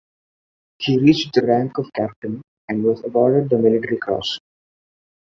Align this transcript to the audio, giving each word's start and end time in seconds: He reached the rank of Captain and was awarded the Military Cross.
He 0.79 0.97
reached 0.97 1.35
the 1.35 1.45
rank 1.45 1.77
of 1.77 1.93
Captain 1.93 2.41
and 2.67 2.83
was 2.83 3.03
awarded 3.05 3.51
the 3.51 3.59
Military 3.59 3.99
Cross. 3.99 4.39